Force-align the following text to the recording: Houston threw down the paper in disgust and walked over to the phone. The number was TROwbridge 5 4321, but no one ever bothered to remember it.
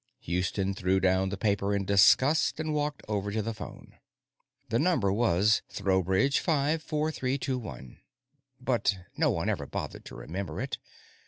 Houston 0.21 0.73
threw 0.73 0.99
down 0.99 1.29
the 1.29 1.37
paper 1.37 1.75
in 1.75 1.85
disgust 1.85 2.59
and 2.59 2.73
walked 2.73 3.03
over 3.07 3.29
to 3.29 3.43
the 3.43 3.53
phone. 3.53 3.99
The 4.69 4.79
number 4.79 5.13
was 5.13 5.61
TROwbridge 5.71 6.39
5 6.39 6.81
4321, 6.81 7.99
but 8.59 8.97
no 9.15 9.29
one 9.29 9.47
ever 9.47 9.67
bothered 9.67 10.05
to 10.05 10.15
remember 10.15 10.59
it. 10.59 10.79